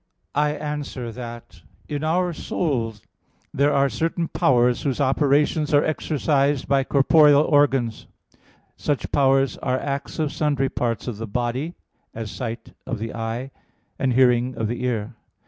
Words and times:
I 0.33 0.53
answer 0.53 1.11
that, 1.11 1.61
In 1.87 2.03
our 2.03 2.33
soul 2.33 2.95
there 3.53 3.71
are 3.71 3.87
certain 3.87 4.29
powers 4.29 4.81
whose 4.81 4.99
operations 4.99 5.75
are 5.75 5.83
exercised 5.83 6.67
by 6.67 6.83
corporeal 6.83 7.43
organs; 7.43 8.07
such 8.75 9.11
powers 9.11 9.59
are 9.59 9.77
acts 9.79 10.17
of 10.17 10.33
sundry 10.33 10.69
parts 10.69 11.07
of 11.07 11.17
the 11.17 11.27
body, 11.27 11.75
as 12.15 12.31
sight 12.31 12.73
of 12.87 12.97
the 12.97 13.13
eye, 13.13 13.51
and 13.99 14.13
hearing 14.13 14.55
of 14.57 14.67
the 14.67 14.83
ear. 14.83 15.13